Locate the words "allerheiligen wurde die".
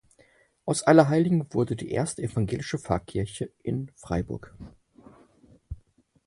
0.81-1.91